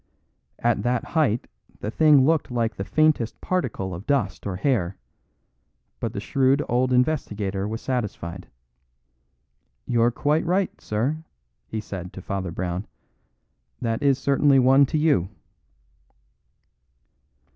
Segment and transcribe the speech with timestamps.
[0.57, 1.47] At that height
[1.79, 4.97] the thing looked like the faintest particle of dust or hair,
[5.99, 8.47] but the shrewd old investigator was satisfied.
[9.85, 11.23] "You're quite right, sir,"
[11.67, 12.87] he said to Father Brown;
[13.79, 15.29] "that is certainly one to you."